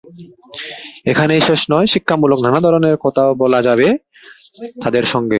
এখানেই 1.05 1.41
শেষ 1.47 1.61
নয়, 1.71 1.87
শিক্ষামূলক 1.93 2.39
নানা 2.45 2.59
ধরনের 2.61 2.95
কথাও 2.97 3.29
বলা 3.33 3.59
যাবে 3.61 3.87
তাদের 4.83 5.03
সঙ্গে। 5.03 5.29